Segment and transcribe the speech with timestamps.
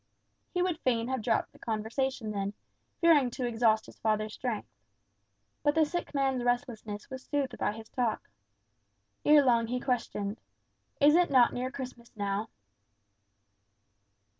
[0.51, 2.53] He would fain have dropped the conversation then,
[2.99, 4.67] fearing to exhaust his father's strength.
[5.61, 8.27] But the sick man's restlessness was soothed by his talk.
[9.23, 10.41] Ere long he questioned,
[10.99, 12.49] "Is it not near Christmas now?"